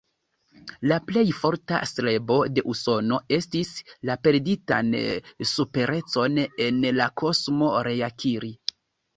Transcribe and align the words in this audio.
La 0.91 0.95
plej 1.09 1.23
forta 1.41 1.81
strebo 1.89 2.37
de 2.55 2.63
Usono 2.73 3.19
estis, 3.37 3.73
la 4.11 4.15
perditan 4.29 4.89
superecon 5.51 6.43
en 6.69 6.81
la 7.03 7.11
kosmo 7.25 7.73
reakiri. 7.91 8.53